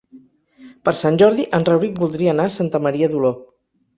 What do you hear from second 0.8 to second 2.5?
Per Sant Jordi en Rauric voldria anar